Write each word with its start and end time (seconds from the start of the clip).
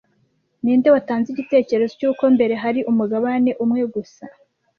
Ninde 0.63 0.87
watanze 0.95 1.27
igitekerezo 1.31 1.93
cy'uko 1.99 2.23
mbere 2.35 2.53
hari 2.63 2.79
umugabane 2.91 3.51
umwe 3.63 3.81
gusa 3.93 4.23